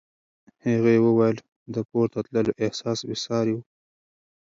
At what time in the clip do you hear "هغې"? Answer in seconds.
0.65-0.95